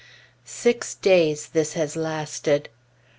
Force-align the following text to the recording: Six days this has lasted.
Six 0.45 0.95
days 0.95 1.49
this 1.49 1.73
has 1.73 1.95
lasted. 1.95 2.69